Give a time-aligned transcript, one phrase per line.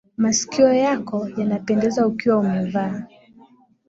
[0.23, 2.95] Masikio yako yanapendeza ukiwa umevaa.